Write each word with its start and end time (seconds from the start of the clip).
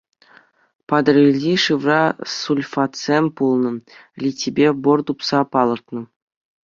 Патӑрьелти 0.87 1.53
шывра 1.63 2.03
сульфатсем 2.39 3.25
пулнӑ, 3.35 3.71
литипе 4.21 4.67
бор 4.83 4.99
тупса 5.05 5.39
палӑртнӑ. 5.51 6.01